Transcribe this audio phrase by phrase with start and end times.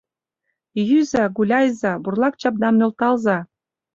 [0.89, 3.37] Йӱза, гуляйыза, бурлак чапдам нӧлталза!